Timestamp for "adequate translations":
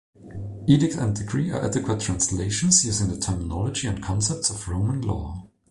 1.63-2.83